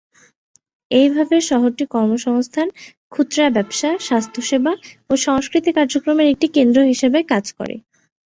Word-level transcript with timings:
এইভাবে 0.91 1.35
শহরটি 1.49 1.85
কর্মসংস্থান, 1.87 2.67
খুচরা-ব্যবসা, 3.11 3.89
স্বাস্থ্যসেবা 3.99 4.73
ও 5.09 5.23
সংস্কৃতি 5.25 5.71
কার্যক্রমের 5.77 6.27
একটি 6.33 6.47
কেন্দ্র 6.55 6.79
হিসাবে 6.91 7.19
কাজ 7.31 7.45
করে। 7.57 7.75